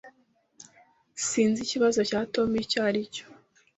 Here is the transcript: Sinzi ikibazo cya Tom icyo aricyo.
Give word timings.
Sinzi 1.27 1.59
ikibazo 1.63 1.99
cya 2.09 2.19
Tom 2.33 2.49
icyo 2.63 2.79
aricyo. 2.87 3.25